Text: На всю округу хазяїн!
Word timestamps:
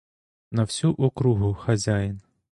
На 0.51 0.63
всю 0.65 0.93
округу 0.95 1.53
хазяїн! 1.53 2.21